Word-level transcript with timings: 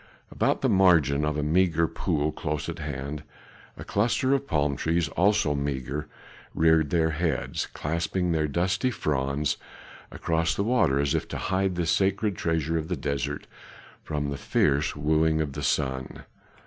About 0.31 0.61
the 0.61 0.67
margin 0.67 1.23
of 1.23 1.37
a 1.37 1.43
meagre 1.43 1.87
pool 1.87 2.31
close 2.31 2.67
at 2.67 2.79
hand 2.79 3.21
a 3.77 3.83
cluster 3.83 4.33
of 4.33 4.47
palm 4.47 4.75
trees 4.75 5.07
also 5.09 5.53
meagre 5.53 6.07
reared 6.55 6.89
their 6.89 7.11
heads, 7.11 7.67
clasping 7.67 8.31
their 8.31 8.47
dusty 8.47 8.89
fronds 8.89 9.57
across 10.09 10.55
the 10.55 10.63
water 10.63 10.99
as 10.99 11.13
if 11.13 11.27
to 11.27 11.37
hide 11.37 11.75
this 11.75 11.91
sacred 11.91 12.35
treasure 12.35 12.79
of 12.79 12.87
the 12.87 12.97
desert 12.97 13.45
from 14.03 14.31
the 14.31 14.37
fierce 14.37 14.95
wooing 14.95 15.39
of 15.39 15.53
the 15.53 15.61
sun. 15.61 16.23